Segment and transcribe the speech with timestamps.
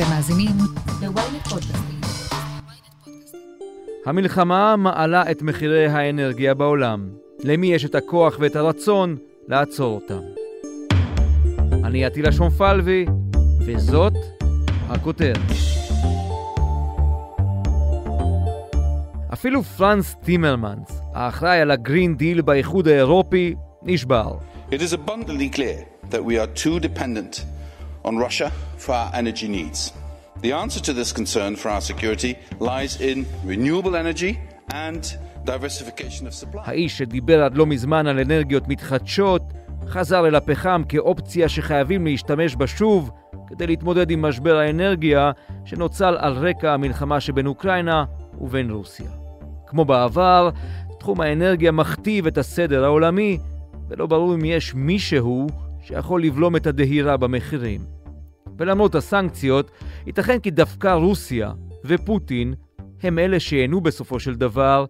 [0.00, 0.56] אתם מאזינים
[1.02, 2.00] ל-ynet פודקאסטים.
[4.06, 7.08] המלחמה מעלה את מחירי האנרגיה בעולם.
[7.44, 9.16] למי יש את הכוח ואת הרצון
[9.48, 10.20] לעצור אותם?
[11.84, 13.06] אני אטילה שומפלבי,
[13.66, 14.12] וזאת
[14.88, 15.38] הכותרת.
[19.32, 24.32] אפילו פרנס טימרמנס, האחראי על ה Green Deal באיחוד האירופי, נשבר.
[24.70, 27.59] It is abundantly clear that we are too dependent
[28.04, 29.92] on Russia for our energy needs.
[30.42, 34.38] The answer to this concern for our security lies in renewable energy
[34.72, 35.02] and
[35.44, 36.60] diversification of supply.
[36.64, 39.42] האיש שדיבר עד לא מזמן על אנרגיות מתחדשות,
[39.86, 43.10] חזר אל הפחם כאופציה שחייבים להשתמש בה שוב
[43.46, 45.30] כדי להתמודד עם משבר האנרגיה
[45.64, 48.04] שנוצר על רקע המלחמה שבין אוקראינה
[48.40, 49.10] ובין רוסיה.
[49.66, 50.50] כמו בעבר,
[50.98, 53.38] תחום האנרגיה מכתיב את הסדר העולמי,
[53.88, 55.46] ולא ברור אם יש מישהו
[55.82, 57.80] שיכול לבלום את הדהירה במחירים.
[58.58, 59.70] ולמרות הסנקציות,
[60.06, 61.52] ייתכן כי דווקא רוסיה
[61.84, 62.54] ופוטין
[63.02, 64.84] הם אלה שייהנו בסופו של דבר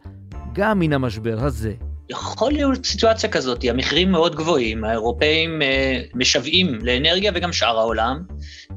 [0.53, 1.75] גם מן המשבר הזה.
[2.11, 8.23] יכול להיות סיטואציה כזאת, המחירים מאוד גבוהים, האירופאים אה, משוועים לאנרגיה וגם שאר העולם,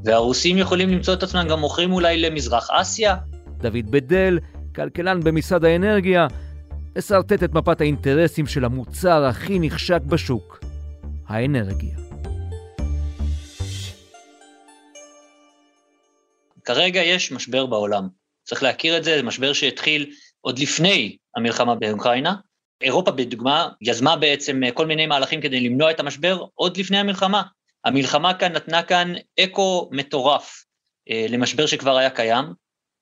[0.06, 3.16] והרוסים יכולים למצוא את עצמם גם מוכרים אולי למזרח אסיה.
[3.62, 4.40] דוד בדל,
[4.76, 6.28] כלכלן במשרד האנרגיה,
[6.98, 10.60] מסרטט את מפת האינטרסים של המוצר הכי נחשק בשוק,
[11.28, 12.03] האנרגיה.
[16.66, 18.08] כרגע יש משבר בעולם.
[18.44, 22.36] צריך להכיר את זה, זה משבר שהתחיל עוד לפני המלחמה באוקראינה.
[22.82, 27.44] אירופה, בדוגמה, יזמה בעצם כל מיני מהלכים כדי למנוע את המשבר עוד לפני המלחמה.
[27.86, 30.66] המלחמה כאן נתנה כאן אקו מטורף
[31.10, 32.46] אה, למשבר שכבר היה קיים.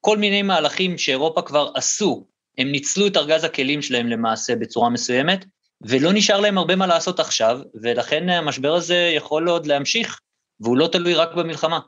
[0.01, 5.45] כל מיני מהלכים שאירופה כבר עשו, הם ניצלו את ארגז הכלים שלהם למעשה בצורה מסוימת,
[5.81, 10.19] ולא נשאר להם הרבה מה לעשות עכשיו, ולכן המשבר הזה יכול עוד להמשיך,
[10.59, 11.79] והוא לא תלוי רק במלחמה.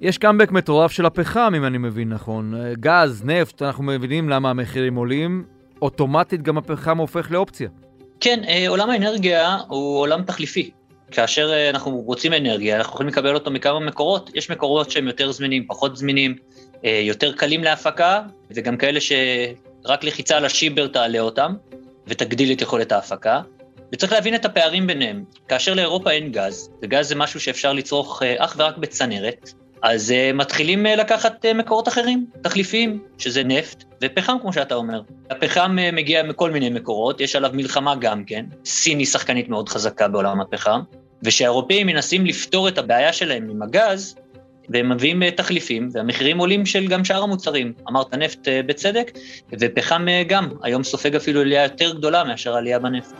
[0.00, 2.54] יש קאמבק מטורף של הפחם, אם אני מבין נכון.
[2.80, 5.44] גז, נפט, אנחנו מבינים למה המחירים עולים,
[5.82, 7.68] אוטומטית גם הפחם הופך לאופציה.
[8.20, 10.70] כן, אה, עולם האנרגיה הוא עולם תחליפי.
[11.10, 14.30] כאשר אה, אנחנו רוצים אנרגיה, אנחנו יכולים לקבל אותו מכמה מקורות.
[14.34, 16.36] יש מקורות שהם יותר זמינים, פחות זמינים,
[16.84, 21.54] אה, יותר קלים להפקה, וגם כאלה שרק לחיצה על השיבר תעלה אותם,
[22.06, 23.40] ותגדיל את יכולת ההפקה.
[23.92, 25.24] וצריך להבין את הפערים ביניהם.
[25.48, 29.52] כאשר לאירופה אין גז, וגז זה משהו שאפשר לצרוך אך ורק בצנרת,
[29.82, 35.00] אז uh, מתחילים uh, לקחת uh, מקורות אחרים, תחליפיים, שזה נפט ופחם, כמו שאתה אומר.
[35.30, 38.44] הפחם uh, מגיע מכל מיני מקורות, יש עליו מלחמה גם כן.
[38.64, 40.80] סין היא שחקנית מאוד חזקה בעולם הפחם,
[41.22, 44.16] ושהאירופאים מנסים לפתור את הבעיה שלהם עם הגז,
[44.68, 47.72] והם מביאים uh, תחליפים, והמחירים עולים של גם שאר המוצרים.
[47.88, 49.10] אמרת נפט uh, בצדק,
[49.60, 53.14] ופחם uh, גם, היום סופג אפילו עלייה יותר גדולה מאשר עלייה בנפט.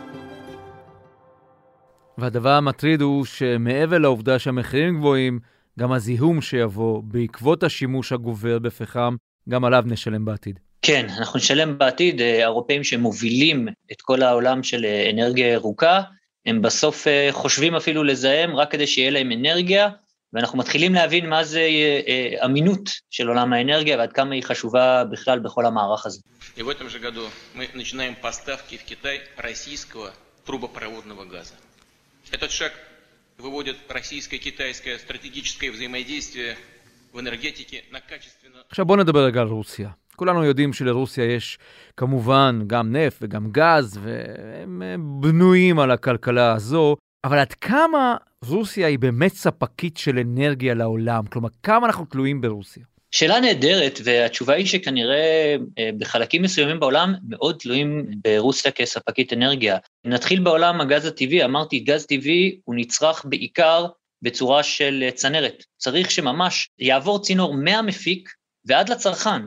[2.17, 5.39] והדבר המטריד הוא שמעבר לעובדה שהמחירים גבוהים,
[5.78, 9.16] גם הזיהום שיבוא בעקבות השימוש הגובר בפחם,
[9.48, 10.58] גם עליו נשלם בעתיד.
[10.82, 16.00] כן, אנחנו נשלם בעתיד, האירופאים שמובילים את כל העולם של אנרגיה ירוקה,
[16.46, 19.88] הם בסוף חושבים אפילו לזהם רק כדי שיהיה להם אנרגיה,
[20.32, 21.68] ואנחנו מתחילים להבין מה זה
[22.44, 26.20] אמינות של עולם האנרגיה ועד כמה היא חשובה בכלל בכל המערך הזה.
[32.32, 32.72] Этот шаг
[33.38, 36.56] выводит российско-китайское стратегическое взаимодействие
[37.12, 38.64] в энергетике на качественно...
[38.70, 39.90] עכשיו בואו נדבר רגע על רוסיה.
[40.16, 41.58] כולנו יודעים שלרוסיה יש
[41.96, 44.82] כמובן גם נפט וגם גז, והם
[45.20, 51.26] בנויים על הכלכלה הזו, אבל עד כמה רוסיה היא באמת ספקית של אנרגיה לעולם?
[51.26, 52.84] כלומר, כמה אנחנו תלויים ברוסיה?
[53.11, 59.77] שאלה נהדרת, והתשובה היא שכנראה אה, בחלקים מסוימים בעולם מאוד תלויים ברוסיה כספקית אנרגיה.
[60.05, 63.85] נתחיל בעולם הגז הטבעי, אמרתי, גז טבעי הוא נצרך בעיקר
[64.21, 65.63] בצורה של אה, צנרת.
[65.77, 68.29] צריך שממש יעבור צינור מהמפיק
[68.65, 69.41] ועד לצרכן,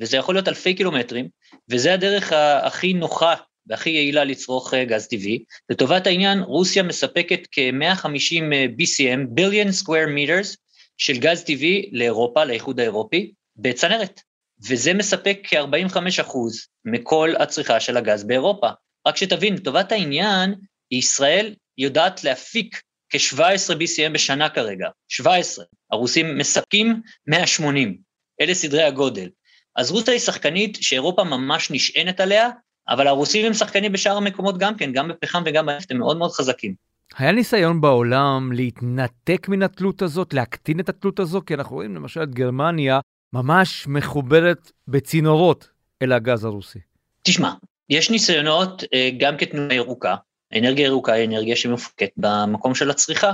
[0.00, 1.28] וזה יכול להיות אלפי קילומטרים,
[1.70, 2.32] וזה הדרך
[2.62, 3.34] הכי נוחה
[3.66, 5.44] והכי יעילה לצרוך אה, גז טבעי.
[5.70, 8.42] לטובת העניין, רוסיה מספקת כ-150
[8.78, 10.56] BCM, billion square meters,
[10.98, 14.20] של גז טבעי לאירופה, לאיחוד האירופי, בצנרת.
[14.68, 18.68] וזה מספק כ-45 אחוז מכל הצריכה של הגז באירופה.
[19.06, 20.54] רק שתבין, לטובת העניין,
[20.90, 25.64] ישראל יודעת להפיק כ-17 BCM בשנה כרגע, 17.
[25.92, 27.98] הרוסים מספקים 180,
[28.40, 29.28] אלה סדרי הגודל.
[29.76, 32.50] אז רוסיה היא שחקנית שאירופה ממש נשענת עליה,
[32.88, 36.30] אבל הרוסים הם שחקנים בשאר המקומות גם כן, גם בפחם וגם בנפט, הם מאוד מאוד
[36.30, 36.74] חזקים.
[37.18, 41.40] היה ניסיון בעולם להתנתק מן התלות הזאת, להקטין את התלות הזו?
[41.46, 43.00] כי אנחנו רואים למשל את גרמניה
[43.32, 45.68] ממש מחוברת בצינורות
[46.02, 46.78] אל הגז הרוסי.
[47.22, 47.52] תשמע,
[47.90, 50.14] יש ניסיונות אה, גם כתנועה ירוקה,
[50.58, 53.32] אנרגיה ירוקה היא אנרגיה שמופקת במקום של הצריכה.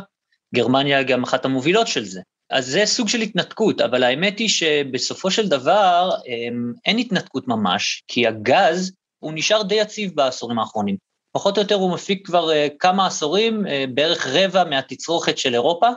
[0.55, 2.21] גרמניה גם אחת המובילות של זה.
[2.51, 8.03] אז זה סוג של התנתקות, אבל האמת היא שבסופו של דבר אמ, אין התנתקות ממש,
[8.09, 10.97] כי הגז הוא נשאר די יציב בעשורים האחרונים.
[11.37, 15.89] פחות או יותר הוא מפיק כבר אה, כמה עשורים, אה, בערך רבע מהתצרוכת של אירופה,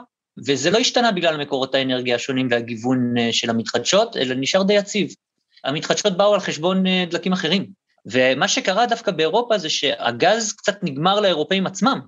[0.46, 5.08] וזה לא השתנה בגלל מקורות האנרגיה השונים והגיוון אה, של המתחדשות, אלא נשאר די יציב.
[5.64, 7.66] המתחדשות באו על חשבון דלקים אחרים.
[8.06, 12.00] ומה שקרה דווקא באירופה זה שהגז קצת נגמר לאירופאים עצמם.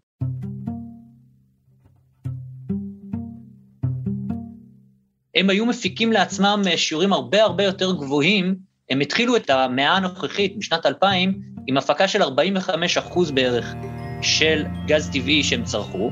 [5.34, 8.56] הם היו מפיקים לעצמם שיעורים הרבה הרבה יותר גבוהים,
[8.90, 13.74] הם התחילו את המאה הנוכחית, בשנת 2000, עם הפקה של 45 אחוז בערך
[14.22, 16.10] של גז טבעי שהם צרכו,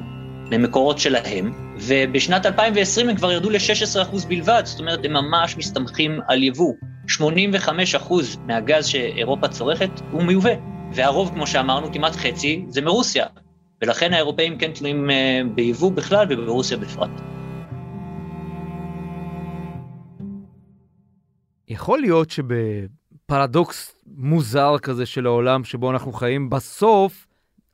[0.51, 6.21] ממקורות שלהם, ובשנת 2020 הם כבר ירדו ל-16 אחוז בלבד, זאת אומרת, הם ממש מסתמכים
[6.29, 6.75] על יבוא.
[7.09, 10.55] 85 אחוז מהגז שאירופה צורכת הוא מיובא,
[10.93, 13.27] והרוב, כמו שאמרנו, כמעט חצי, זה מרוסיה,
[13.83, 17.21] ולכן האירופאים כן תלויים אה, ביבוא בכלל וברוסיה בפרט.
[21.69, 22.31] יכול להיות
[23.29, 27.27] שבפרדוקס מוזר כזה של העולם שבו אנחנו חיים, בסוף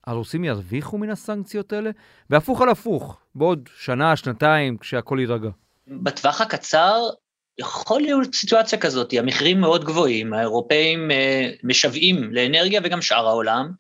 [0.07, 1.91] הרוסים ירוויחו מן הסנקציות האלה?
[2.31, 5.49] והפוך על הפוך, בעוד שנה, שנתיים, כשהכול יירגע.
[5.89, 7.01] בטווח הקצר,
[7.59, 13.71] יכול להיות סיטואציה כזאת, המחירים מאוד גבוהים, האירופאים אה, משוועים לאנרגיה וגם שאר העולם,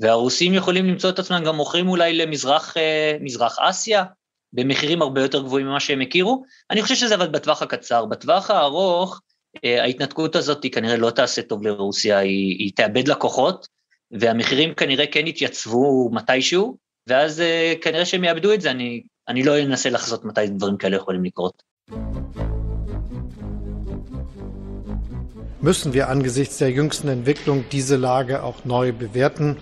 [0.00, 4.04] והרוסים יכולים למצוא את עצמם גם מוכרים אולי למזרח אה, אסיה,
[4.52, 6.42] במחירים הרבה יותר גבוהים ממה שהם הכירו.
[6.70, 8.04] אני חושב שזה אבל בטווח הקצר.
[8.04, 9.20] בטווח הארוך,
[9.64, 13.68] ההתנתקות הזאת היא כנראה לא תעשה טוב לרוסיה, היא, היא תאבד לקוחות,
[14.10, 19.60] והמחירים כנראה כן יתייצבו מתישהו, ואז אה, כנראה שהם יאבדו את זה, אני, אני לא
[19.60, 21.62] אנסה לחזות מתי דברים כאלה יכולים לקרות.
[25.62, 29.56] Müssen wir angesichts der jüngsten Entwicklung diese Lage auch neu bewerten,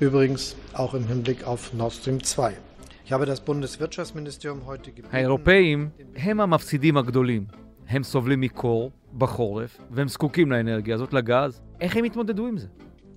[0.00, 2.56] übrigens auch im Hinblick auf Nord Stream 2.
[3.04, 5.16] Ich habe das Bundeswirtschaftsministerium heute gebeten...
[5.16, 7.61] האירופאים הם המפסידים הגדולים.
[7.88, 11.60] הם סובלים מקור בחורף, והם זקוקים לאנרגיה הזאת, לגז.
[11.80, 12.66] איך הם יתמודדו עם זה?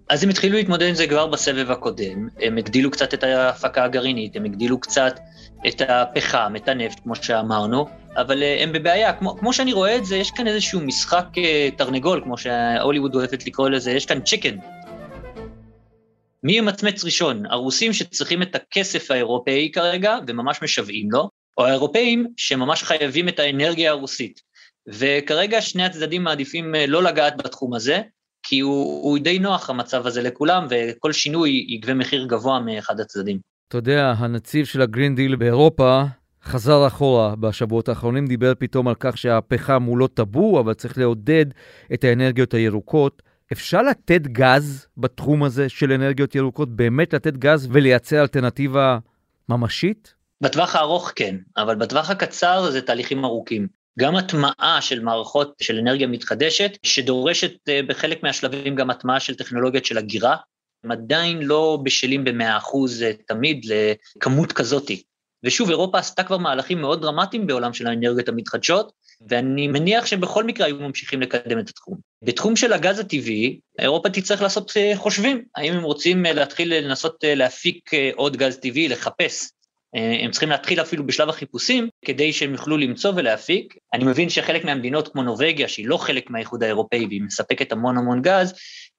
[0.09, 4.35] אז הם התחילו להתמודד עם זה כבר בסבב הקודם, הם הגדילו קצת את ההפקה הגרעינית,
[4.35, 5.19] הם הגדילו קצת
[5.67, 9.13] את הפחם, את הנפט, כמו שאמרנו, אבל אה, הם בבעיה.
[9.13, 13.47] כמו, כמו שאני רואה את זה, יש כאן איזשהו משחק אה, תרנגול, כמו שהוליווד אוהבת
[13.47, 14.56] לקרוא לזה, יש כאן צ'יקן.
[16.44, 17.45] מי ימצמץ ראשון?
[17.45, 23.91] הרוסים שצריכים את הכסף האירופאי כרגע, וממש משוועים לו, או האירופאים שממש חייבים את האנרגיה
[23.91, 24.41] הרוסית.
[24.88, 28.02] וכרגע שני הצדדים מעדיפים אה, לא לגעת בתחום הזה,
[28.44, 33.40] כי הוא, הוא די נוח המצב הזה לכולם, וכל שינוי יגבה מחיר גבוה מאחד הצדדים.
[33.68, 36.04] אתה יודע, הנציב של ה Green Deal באירופה
[36.44, 41.46] חזר אחורה בשבועות האחרונים, דיבר פתאום על כך שהפחם הוא לא טאבו, אבל צריך לעודד
[41.94, 43.22] את האנרגיות הירוקות.
[43.52, 48.98] אפשר לתת גז בתחום הזה של אנרגיות ירוקות, באמת לתת גז ולייצר אלטרנטיבה
[49.50, 50.14] ממשית?
[50.42, 53.68] בטווח הארוך כן, אבל בטווח הקצר זה תהליכים ארוכים.
[54.00, 59.86] גם הטמעה של מערכות של אנרגיה מתחדשת, שדורשת אה, בחלק מהשלבים גם הטמעה של טכנולוגיות
[59.86, 60.36] של אגירה,
[60.83, 65.03] הם עדיין לא בשלים ב-100% אה, תמיד לכמות כזאתי.
[65.44, 68.92] ושוב, אירופה עשתה כבר מהלכים מאוד דרמטיים בעולם של האנרגיות המתחדשות,
[69.30, 71.98] ואני מניח שבכל מקרה היו ממשיכים לקדם את התחום.
[72.21, 77.91] בתחום של הגז הטבעי, אירופה תצטרך לעשות אה, חושבים, האם הם רוצים להתחיל לנסות להפיק
[78.15, 79.50] עוד גז טבעי, לחפש
[79.96, 83.75] הם צריכים להתחיל אפילו בשלב החיפושים, כדי שהם יוכלו למצוא ולהפיק.
[83.94, 88.22] אני מבין שחלק מהמדינות כמו נורבגיה, שהיא לא חלק מהאיחוד האירופאי והיא מספקת המון המון
[88.22, 88.54] גז,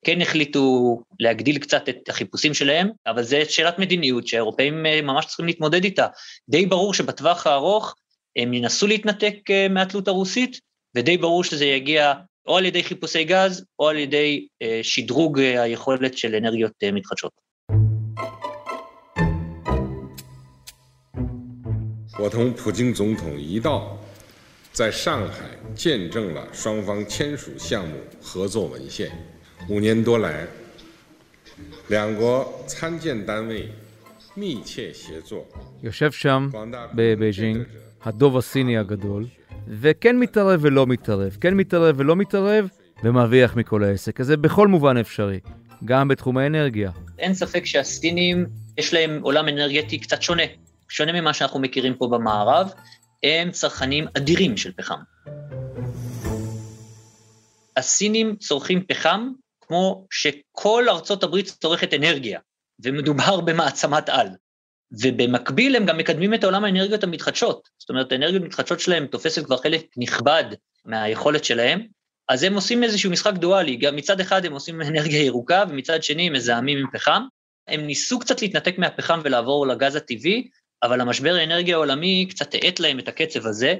[0.04, 5.46] כן החליטו להגדיל קצת את החיפושים שלהם, אבל זו שאלת מדיניות שהאירופאים אה, ממש צריכים
[5.46, 6.06] להתמודד איתה.
[6.48, 7.94] די ברור שבטווח הארוך
[8.36, 10.60] הם ינסו להתנתק אה, מהתלות הרוסית,
[10.94, 12.14] ודי ברור שזה יגיע
[12.46, 14.46] או על ידי חיפושי גז, או על ידי
[14.82, 17.45] שדרוג היכולת של אנרגיות מתחדשות.
[22.19, 23.97] 我同普京总统一道，
[24.71, 29.11] 在上海见证了双方签署项目合作文献。
[29.69, 30.47] 五年多来，
[31.87, 33.69] 两国参建单位
[34.35, 35.45] 密切协作。
[35.83, 36.49] יושב שם
[36.93, 37.63] בבייג'ינג,
[38.03, 39.27] הדוב הסיני הגדול,
[39.67, 42.67] וכן מתערב ולא מתערב, כן מתערב ולא מתערב,
[43.03, 45.39] ומרוויח מכל העסק הזה בכל מובן אפשרי,
[45.85, 46.91] גם בתחום האנרגיה.
[47.19, 48.45] אין ספק שהסינים,
[48.77, 50.43] יש להם עולם אנרגטי קצת שונה.
[50.88, 52.72] שונה ממה שאנחנו מכירים פה במערב,
[53.22, 54.98] הם צרכנים אדירים של פחם.
[57.76, 62.40] הסינים צורכים פחם כמו שכל ארצות הברית צורכת אנרגיה,
[62.84, 64.28] ומדובר במעצמת על.
[65.02, 67.68] ובמקביל הם גם מקדמים את עולם האנרגיות המתחדשות.
[67.78, 70.44] זאת אומרת, האנרגיות המתחדשות שלהם תופסת כבר חלק נכבד
[70.84, 71.86] מהיכולת שלהם,
[72.28, 76.26] אז הם עושים איזשהו משחק דואלי, גם מצד אחד הם עושים אנרגיה ירוקה, ומצד שני
[76.26, 77.22] הם מזהמים עם פחם.
[77.68, 80.48] הם ניסו קצת להתנתק מהפחם ולעבור לגז הטבעי,
[80.82, 83.74] אבל המשבר האנרגיה העולמי קצת האט להם את הקצב הזה,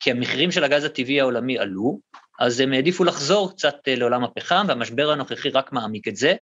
[0.00, 2.00] כי המחירים של הגז הטבעי העולמי עלו,
[2.40, 6.34] אז הם העדיפו לחזור קצת אה, לעולם הפחם, והמשבר הנוכחי רק מעמיק את זה.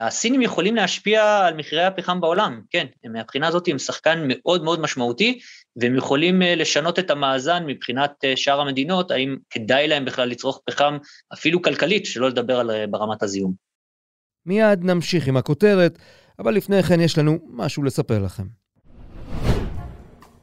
[0.00, 5.38] הסינים יכולים להשפיע על מחירי הפחם בעולם, כן, מהבחינה הזאת הם שחקן מאוד מאוד משמעותי,
[5.76, 10.62] והם יכולים אה, לשנות את המאזן מבחינת אה, שאר המדינות, האם כדאי להם בכלל לצרוך
[10.66, 10.98] פחם,
[11.32, 13.52] אפילו כלכלית, שלא לדבר על ברמת הזיהום.
[14.46, 15.98] מיד נמשיך עם הכותרת,
[16.38, 18.44] אבל לפני כן יש לנו משהו לספר לכם.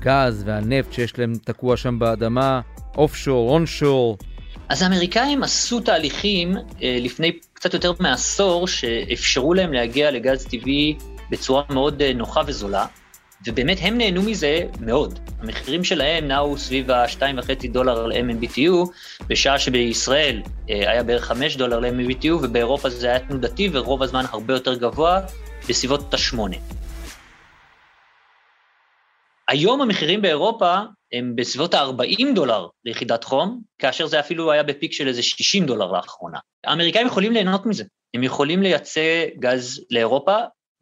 [0.00, 2.60] הגז והנפט שיש להם תקוע שם באדמה,
[2.96, 4.18] אוף שור, און שור.
[4.68, 10.96] אז האמריקאים עשו תהליכים אה, לפני קצת יותר מעשור שאפשרו להם להגיע לגז טבעי
[11.30, 12.86] בצורה מאוד אה, נוחה וזולה,
[13.46, 15.18] ובאמת הם נהנו מזה מאוד.
[15.40, 18.90] המחירים שלהם נעו סביב ה-2.5 דולר ל-MMBTU,
[19.26, 24.54] בשעה שבישראל אה, היה בערך 5 דולר ל-MMBTU, ובאירופה זה היה תנודתי ורוב הזמן הרבה
[24.54, 25.20] יותר גבוה,
[25.68, 26.38] בסביבות ה-8.
[29.48, 30.76] היום המחירים באירופה
[31.12, 35.92] הם בסביבות ה-40 דולר ליחידת חום, כאשר זה אפילו היה בפיק של איזה 60 דולר
[35.92, 36.38] לאחרונה.
[36.64, 37.84] האמריקאים יכולים ליהנות מזה,
[38.14, 40.36] הם יכולים לייצא גז לאירופה,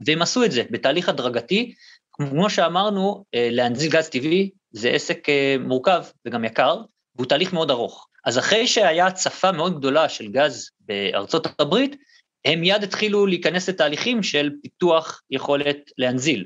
[0.07, 1.75] והם עשו את זה בתהליך הדרגתי.
[2.13, 6.81] כמו שאמרנו, אה, להנזיל גז טבעי זה עסק אה, מורכב וגם יקר,
[7.17, 8.09] והוא תהליך מאוד ארוך.
[8.25, 11.97] אז אחרי שהיה הצפה מאוד גדולה של גז בארצות הברית,
[12.45, 16.45] הם מיד התחילו להיכנס לתהליכים של פיתוח יכולת להנזיל.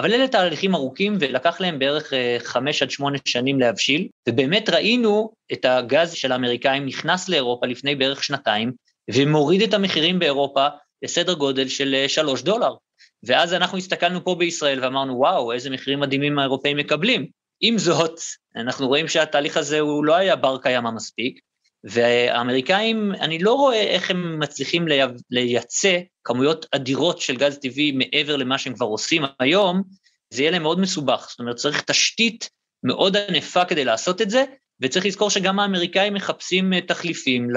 [0.00, 5.32] אבל אלה תהליכים ארוכים ולקח להם בערך אה, חמש עד שמונה שנים להבשיל, ובאמת ראינו
[5.52, 8.72] את הגז של האמריקאים נכנס לאירופה לפני בערך שנתיים,
[9.14, 10.66] ומוריד את המחירים באירופה
[11.02, 12.74] לסדר גודל של אה, שלוש דולר.
[13.22, 17.26] ואז אנחנו הסתכלנו פה בישראל ואמרנו, וואו, איזה מחירים מדהימים האירופאים מקבלים.
[17.60, 18.20] עם זאת,
[18.56, 21.40] אנחנו רואים שהתהליך הזה הוא לא היה בר קיימא מספיק,
[21.84, 24.86] והאמריקאים, אני לא רואה איך הם מצליחים
[25.30, 29.82] לייצא כמויות אדירות של גז טבעי מעבר למה שהם כבר עושים היום,
[30.30, 31.26] זה יהיה להם מאוד מסובך.
[31.30, 32.50] זאת אומרת, צריך תשתית
[32.84, 34.44] מאוד ענפה כדי לעשות את זה,
[34.80, 37.48] וצריך לזכור שגם האמריקאים מחפשים אה, תחליפים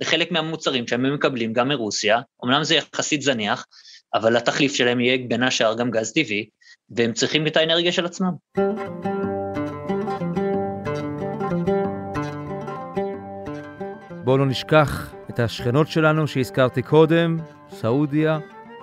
[0.00, 3.66] לחלק מהמוצרים שהם מקבלים גם מרוסיה, אמנם זה יחסית זניח,
[4.14, 6.48] אבל התחליף שלהם יהיה בין השאר גם גז טבעי,
[6.90, 8.32] והם צריכים את האנרגיה של עצמם.
[14.28, 17.38] בואו לא נשכח את השכנות שלנו שהזכרתי קודם,
[17.70, 18.38] סעודיה.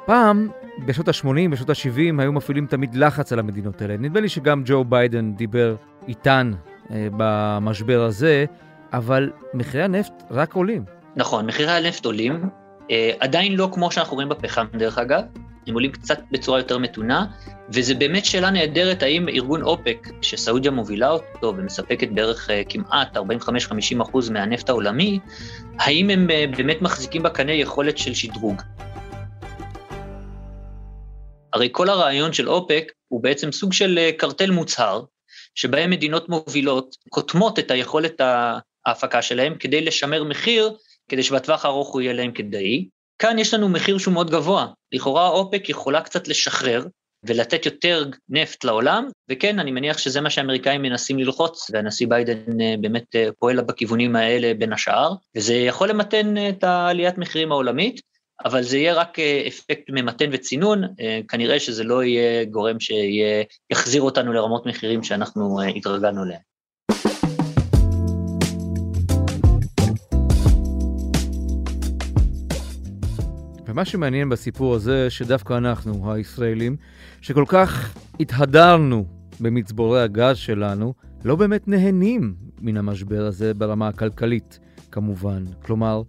[0.06, 0.50] פעם,
[0.86, 3.98] בשנות ה-80, בשנות ה-70, היו מפעילים תמיד לחץ על המדינות האלה.
[3.98, 5.76] נדמה לי שגם ג'ו ביידן דיבר
[6.08, 6.52] איתן
[6.92, 8.46] אה, במשבר הזה,
[8.94, 10.84] אבל מחירי הנפט רק עולים.
[11.16, 12.50] נכון, מחירי הנפט עולים,
[12.92, 15.22] אה, עדיין לא כמו שאנחנו רואים בפחם דרך אגב,
[15.68, 17.26] הם עולים קצת בצורה יותר מתונה,
[17.70, 23.22] וזו באמת שאלה נהדרת האם ארגון אופק, שסעודיה מובילה אותו ומספקת בערך אה, כמעט 45-50
[24.02, 25.20] אחוז מהנפט העולמי,
[25.80, 28.62] האם הם אה, באמת מחזיקים בקנה יכולת של שדרוג.
[31.54, 35.04] הרי כל הרעיון של אופק הוא בעצם סוג של אה, קרטל מוצהר,
[35.56, 38.22] שבהם מדינות מובילות קוטמות את היכולת
[38.86, 40.76] ההפקה שלהם כדי לשמר מחיר,
[41.10, 42.86] כדי שבטווח הארוך הוא יהיה להם כדאי,
[43.20, 44.68] כאן יש לנו מחיר שהוא מאוד גבוה.
[44.92, 46.86] לכאורה אופק יכולה קצת לשחרר
[47.26, 52.76] ולתת יותר נפט לעולם, וכן, אני מניח שזה מה שהאמריקאים מנסים ללחוץ, והנשיא ביידן אה,
[52.82, 58.02] באמת אה, פועל בכיוונים האלה בין השאר, וזה יכול למתן אה, את העליית מחירים העולמית,
[58.46, 60.84] אבל זה יהיה רק אפקט ממתן וצינון,
[61.28, 67.15] כנראה שזה לא יהיה גורם שיחזיר אותנו לרמות מחירים שאנחנו התרגלנו אליהן.
[73.76, 76.76] ומה שמעניין בסיפור הזה, שדווקא אנחנו, הישראלים,
[77.22, 79.06] שכל כך התהדרנו
[79.40, 80.94] במצבורי הגז שלנו
[81.26, 84.60] לא באמת נהנים מן המשבר הזה ברמה הכלכלית,
[84.92, 85.44] כמובן.
[85.66, 86.02] כלומר,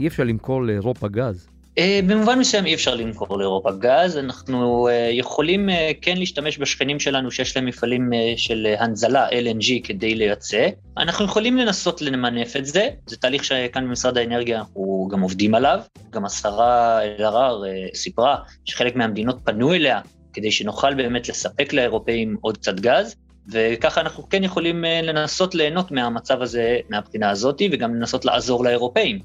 [0.00, 1.48] אי אפשר למכור לאירופה גז.
[1.78, 7.00] אה, במובן מסוים אי אפשר למכור לאירופה גז, אנחנו אה, יכולים אה, כן להשתמש בשכנים
[7.00, 10.68] שלנו שיש להם מפעלים של הנזלה, LNG, כדי לייצא.
[10.98, 15.80] אנחנו יכולים לנסות למנף את זה, זה תהליך שכאן במשרד האנרגיה אנחנו גם עובדים עליו.
[16.10, 17.62] גם השרה אלהרר
[17.94, 20.00] סיפרה שחלק מהמדינות פנו אליה
[20.32, 23.16] כדי שנוכל באמת לספק לאירופאים עוד קצת גז.
[23.52, 29.18] וככה אנחנו כן יכולים לנסות ליהנות מהמצב הזה מהבחינה הזאת, וגם לנסות לעזור לאירופאים.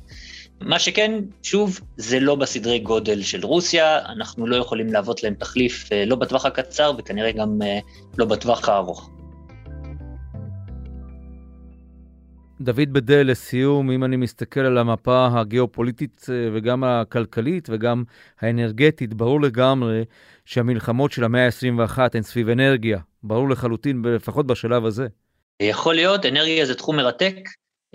[0.62, 1.12] מה שכן,
[1.44, 6.16] שוב, זה לא בסדרי גודל של רוסיה, אנחנו לא יכולים להוות להם תחליף אה, לא
[6.16, 7.80] בטווח הקצר וכנראה גם אה,
[8.18, 9.10] לא בטווח הארוך.
[12.62, 18.04] דוד בדל, לסיום, אם אני מסתכל על המפה הגיאופוליטית אה, וגם הכלכלית וגם
[18.40, 20.04] האנרגטית, ברור לגמרי
[20.46, 23.00] שהמלחמות של המאה ה-21 הן סביב אנרגיה.
[23.24, 25.08] ברור לחלוטין, לפחות בשלב הזה.
[25.60, 27.36] יכול להיות, אנרגיה זה תחום מרתק.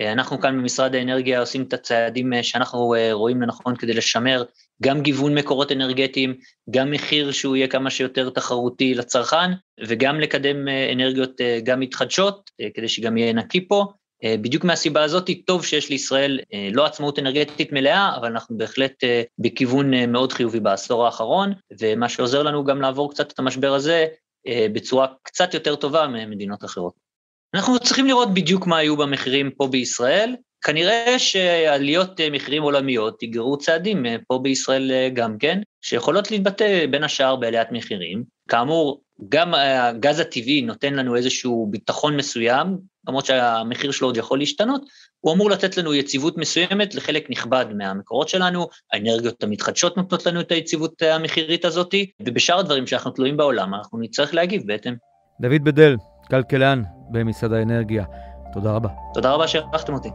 [0.00, 4.45] אה, אנחנו כאן במשרד האנרגיה עושים את הצעדים אה, שאנחנו אה, רואים לנכון כדי לשמר
[4.83, 6.35] גם גיוון מקורות אנרגטיים,
[6.71, 9.50] גם מחיר שהוא יהיה כמה שיותר תחרותי לצרכן,
[9.87, 13.85] וגם לקדם אנרגיות גם מתחדשות, כדי שגם יהיה נקי פה.
[14.25, 16.40] בדיוק מהסיבה הזאת, טוב שיש לישראל
[16.73, 19.04] לא עצמאות אנרגטית מלאה, אבל אנחנו בהחלט
[19.38, 24.07] בכיוון מאוד חיובי בעשור האחרון, ומה שעוזר לנו גם לעבור קצת את המשבר הזה
[24.49, 27.10] בצורה קצת יותר טובה ממדינות אחרות.
[27.54, 30.35] אנחנו צריכים לראות בדיוק מה היו במחירים פה בישראל.
[30.64, 36.87] כנראה שעליות אה, מחירים עולמיות יגרו צעדים אה, פה בישראל אה, גם כן, שיכולות להתבטא
[36.90, 38.25] בין השאר בעליית מחירים.
[38.49, 42.78] כאמור, גם הגז הטבעי נותן לנו איזשהו ביטחון מסוים,
[43.09, 44.83] למרות שהמחיר שלו עוד יכול להשתנות,
[45.21, 50.52] הוא אמור לתת לנו יציבות מסוימת לחלק נכבד מהמקורות שלנו, האנרגיות המתחדשות נותנות לנו את
[50.52, 54.95] היציבות המחירית הזאת, ובשאר הדברים שאנחנו תלויים בעולם, אנחנו נצטרך להגיב בהתאם.
[55.40, 55.97] דוד בדל,
[56.30, 58.05] כלכלן במשרד האנרגיה.
[58.52, 58.88] תודה רבה.
[59.14, 60.11] תודה רבה שאירחתם אותי.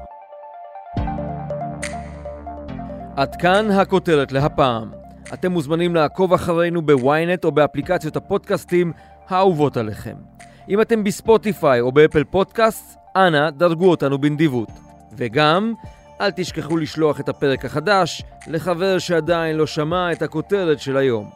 [3.16, 4.92] עד כאן הכותרת להפעם.
[5.34, 8.94] אתם מוזמנים לעקוב אחרינו בוויינט או באפליקציות הפודקאסטים
[9.30, 10.16] האהובות עליכם.
[10.70, 14.70] אם אתם בספוטיפיי או באפל פודקאסט, אנא דרגו אותנו בנדיבות.
[15.18, 15.74] וגם,
[16.22, 21.30] אל תשכחו לשלוח את הפרק החדש לחבר שעדיין לא שמע את הכותרת של היום.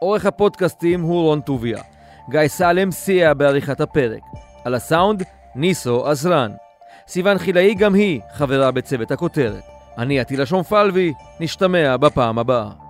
[0.00, 1.82] עורך הפודקאסטים הוא רון טוביה.
[2.30, 4.22] גיא סלם סייע בעריכת הפרק.
[4.66, 5.22] על הסאונד,
[5.54, 6.52] ניסו עזרן.
[7.08, 9.62] סיון חילאי גם היא חברה בצוות הכותרת.
[9.98, 12.85] אני עטילה שומפלבי, נשתמע בפעם הבאה.